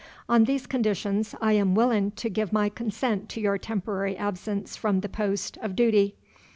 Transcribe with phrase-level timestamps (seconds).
[0.27, 5.01] On these conditions I am willin' to give my consent to your temporary absence from
[5.01, 6.15] the post of dooty.